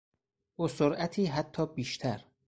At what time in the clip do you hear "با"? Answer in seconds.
0.57-0.67